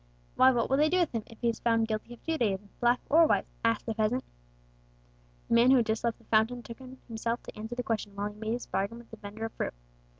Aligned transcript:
"Why, 0.35 0.49
what 0.49 0.67
will 0.67 0.77
they 0.77 0.89
do 0.89 0.97
with 0.99 1.11
him, 1.13 1.21
if 1.27 1.37
he 1.41 1.49
is 1.49 1.59
found 1.59 1.87
guilty 1.87 2.15
of 2.15 2.23
Judaism, 2.23 2.69
black 2.79 2.99
or 3.07 3.27
white?" 3.27 3.45
asked 3.63 3.85
the 3.85 3.93
peasant. 3.93 4.23
The 5.47 5.53
man 5.53 5.69
who 5.69 5.77
had 5.77 5.85
just 5.85 6.03
left 6.03 6.17
the 6.17 6.23
fountain 6.23 6.63
took 6.63 6.81
on 6.81 6.97
himself 7.07 7.43
to 7.43 7.55
answer 7.55 7.75
the 7.75 7.83
question, 7.83 8.15
while 8.15 8.31
he 8.31 8.39
made 8.39 8.53
his 8.53 8.65
bargain 8.65 8.97
with 8.97 9.11
the 9.11 9.17
vendor 9.17 9.45
of 9.45 9.51
fruit. 9.53 9.75